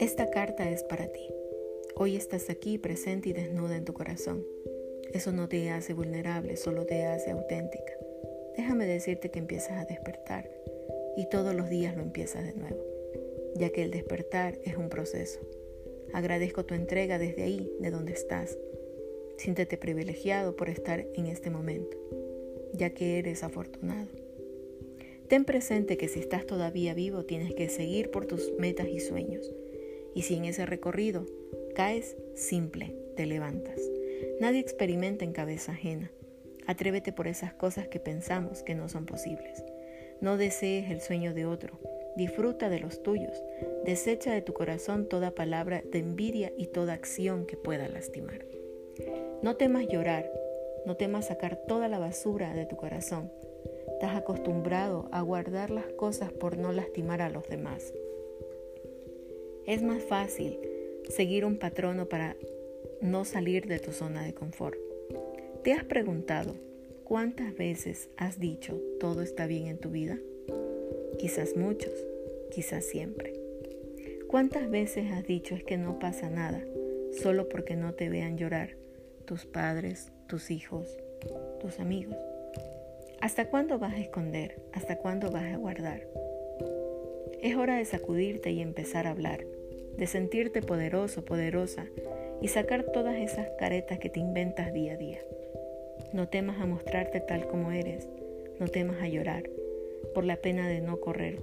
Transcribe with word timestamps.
Esta 0.00 0.30
carta 0.30 0.70
es 0.70 0.82
para 0.82 1.08
ti. 1.08 1.28
Hoy 1.94 2.16
estás 2.16 2.50
aquí 2.50 2.78
presente 2.78 3.28
y 3.28 3.32
desnuda 3.32 3.76
en 3.76 3.84
tu 3.84 3.92
corazón. 3.92 4.44
Eso 5.12 5.32
no 5.32 5.48
te 5.48 5.70
hace 5.70 5.94
vulnerable, 5.94 6.56
solo 6.56 6.86
te 6.86 7.04
hace 7.04 7.30
auténtica. 7.30 7.92
Déjame 8.56 8.86
decirte 8.86 9.30
que 9.30 9.38
empiezas 9.38 9.72
a 9.72 9.84
despertar 9.84 10.50
y 11.16 11.28
todos 11.28 11.54
los 11.54 11.68
días 11.68 11.96
lo 11.96 12.02
empiezas 12.02 12.44
de 12.44 12.54
nuevo, 12.54 12.82
ya 13.54 13.70
que 13.70 13.82
el 13.82 13.90
despertar 13.90 14.58
es 14.64 14.76
un 14.76 14.88
proceso. 14.88 15.40
Agradezco 16.12 16.64
tu 16.64 16.74
entrega 16.74 17.18
desde 17.18 17.42
ahí, 17.42 17.72
de 17.80 17.90
donde 17.90 18.12
estás. 18.12 18.58
Siéntete 19.36 19.76
privilegiado 19.76 20.56
por 20.56 20.68
estar 20.68 21.06
en 21.14 21.26
este 21.26 21.50
momento, 21.50 21.96
ya 22.72 22.90
que 22.90 23.18
eres 23.18 23.42
afortunado. 23.42 24.25
Ten 25.28 25.44
presente 25.44 25.96
que 25.96 26.08
si 26.08 26.20
estás 26.20 26.46
todavía 26.46 26.94
vivo 26.94 27.24
tienes 27.24 27.54
que 27.54 27.68
seguir 27.68 28.10
por 28.10 28.26
tus 28.26 28.52
metas 28.58 28.88
y 28.88 29.00
sueños. 29.00 29.52
Y 30.14 30.22
si 30.22 30.36
en 30.36 30.44
ese 30.44 30.66
recorrido 30.66 31.26
caes, 31.74 32.16
simple, 32.34 32.94
te 33.16 33.26
levantas. 33.26 33.80
Nadie 34.40 34.60
experimenta 34.60 35.24
en 35.24 35.32
cabeza 35.32 35.72
ajena. 35.72 36.12
Atrévete 36.66 37.12
por 37.12 37.28
esas 37.28 37.52
cosas 37.54 37.88
que 37.88 38.00
pensamos 38.00 38.62
que 38.62 38.74
no 38.74 38.88
son 38.88 39.06
posibles. 39.06 39.64
No 40.20 40.36
desees 40.36 40.90
el 40.90 41.00
sueño 41.00 41.34
de 41.34 41.46
otro. 41.46 41.78
Disfruta 42.16 42.68
de 42.68 42.80
los 42.80 43.02
tuyos. 43.02 43.42
Desecha 43.84 44.32
de 44.32 44.42
tu 44.42 44.52
corazón 44.52 45.08
toda 45.08 45.34
palabra 45.34 45.82
de 45.92 45.98
envidia 45.98 46.52
y 46.56 46.68
toda 46.68 46.94
acción 46.94 47.46
que 47.46 47.56
pueda 47.56 47.88
lastimar. 47.88 48.46
No 49.42 49.56
temas 49.56 49.86
llorar. 49.88 50.30
No 50.86 50.96
temas 50.96 51.26
sacar 51.26 51.56
toda 51.66 51.88
la 51.88 51.98
basura 51.98 52.54
de 52.54 52.64
tu 52.64 52.76
corazón. 52.76 53.30
Estás 53.96 54.14
acostumbrado 54.14 55.08
a 55.10 55.22
guardar 55.22 55.70
las 55.70 55.86
cosas 55.86 56.30
por 56.30 56.58
no 56.58 56.70
lastimar 56.70 57.22
a 57.22 57.30
los 57.30 57.48
demás. 57.48 57.94
Es 59.64 59.82
más 59.82 60.02
fácil 60.02 60.58
seguir 61.08 61.46
un 61.46 61.56
patrono 61.56 62.06
para 62.06 62.36
no 63.00 63.24
salir 63.24 63.66
de 63.66 63.78
tu 63.78 63.92
zona 63.92 64.22
de 64.22 64.34
confort. 64.34 64.76
¿Te 65.64 65.72
has 65.72 65.82
preguntado 65.82 66.56
cuántas 67.04 67.56
veces 67.56 68.10
has 68.18 68.38
dicho 68.38 68.78
todo 69.00 69.22
está 69.22 69.46
bien 69.46 69.66
en 69.66 69.78
tu 69.78 69.88
vida? 69.88 70.18
Quizás 71.18 71.56
muchos, 71.56 71.94
quizás 72.50 72.84
siempre. 72.84 73.32
¿Cuántas 74.28 74.68
veces 74.68 75.10
has 75.10 75.26
dicho 75.26 75.54
es 75.54 75.64
que 75.64 75.78
no 75.78 75.98
pasa 75.98 76.28
nada 76.28 76.62
solo 77.22 77.48
porque 77.48 77.76
no 77.76 77.94
te 77.94 78.10
vean 78.10 78.36
llorar 78.36 78.76
tus 79.24 79.46
padres, 79.46 80.12
tus 80.28 80.50
hijos, 80.50 80.98
tus 81.62 81.80
amigos? 81.80 82.18
¿Hasta 83.20 83.48
cuándo 83.48 83.78
vas 83.78 83.94
a 83.94 84.00
esconder? 84.00 84.60
¿Hasta 84.72 84.98
cuándo 84.98 85.30
vas 85.30 85.52
a 85.52 85.56
guardar? 85.56 86.06
Es 87.40 87.56
hora 87.56 87.78
de 87.78 87.84
sacudirte 87.84 88.50
y 88.50 88.60
empezar 88.60 89.06
a 89.06 89.10
hablar, 89.10 89.44
de 89.96 90.06
sentirte 90.06 90.60
poderoso, 90.60 91.24
poderosa 91.24 91.86
y 92.42 92.48
sacar 92.48 92.84
todas 92.84 93.16
esas 93.16 93.48
caretas 93.58 93.98
que 93.98 94.10
te 94.10 94.20
inventas 94.20 94.72
día 94.72 94.92
a 94.92 94.96
día. 94.96 95.20
No 96.12 96.28
temas 96.28 96.60
a 96.60 96.66
mostrarte 96.66 97.20
tal 97.20 97.46
como 97.48 97.72
eres, 97.72 98.06
no 98.60 98.68
temas 98.68 99.02
a 99.02 99.08
llorar 99.08 99.48
por 100.14 100.24
la 100.24 100.36
pena 100.36 100.68
de 100.68 100.80
no 100.82 101.00
correr 101.00 101.40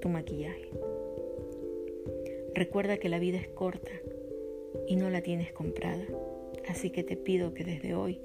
tu 0.00 0.10
maquillaje. 0.10 0.70
Recuerda 2.54 2.98
que 2.98 3.08
la 3.08 3.18
vida 3.18 3.38
es 3.38 3.48
corta 3.48 3.92
y 4.86 4.96
no 4.96 5.08
la 5.10 5.22
tienes 5.22 5.52
comprada, 5.52 6.04
así 6.68 6.90
que 6.90 7.02
te 7.02 7.16
pido 7.16 7.54
que 7.54 7.64
desde 7.64 7.94
hoy 7.94 8.20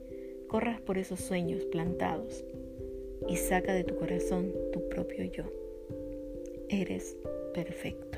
corras 0.47 0.81
por 0.81 0.97
esos 0.97 1.22
sueños 1.22 1.64
plantados 1.66 2.44
y 3.27 3.38
saca 3.38 3.73
de 3.73 3.83
tu 3.83 3.95
corazón 3.95 4.53
tu 4.72 4.88
propio 4.89 5.23
yo. 5.25 5.44
Eres 6.69 7.17
perfecto. 7.53 8.17